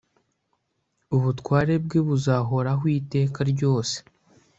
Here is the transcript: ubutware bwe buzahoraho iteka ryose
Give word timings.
ubutware 1.15 1.73
bwe 1.85 1.99
buzahoraho 2.07 2.83
iteka 2.99 3.39
ryose 3.51 3.95